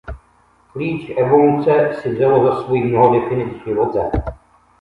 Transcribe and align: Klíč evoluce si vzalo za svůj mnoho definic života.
Klíč 0.71 1.11
evoluce 1.17 1.93
si 1.93 2.09
vzalo 2.15 2.45
za 2.47 2.63
svůj 2.63 2.79
mnoho 2.83 3.19
definic 3.19 3.63
života. 3.67 3.99